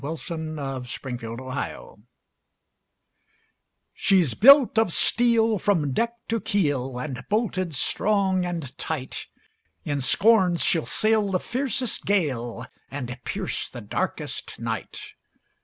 [0.01, 1.95] THE WORD OF AN ENGINEER
[3.93, 9.27] "She's built of steel From deck to keel, And bolted strong and tight;
[9.85, 15.01] In scorn she'll sail The fiercest gale, And pierce the darkest night.